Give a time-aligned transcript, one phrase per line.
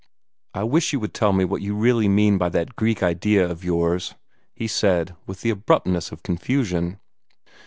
[0.55, 3.63] "I wish you would tell me what you really mean by that Greek idea of
[3.63, 4.15] yours,"
[4.55, 6.99] he said with the abruptness of confusion.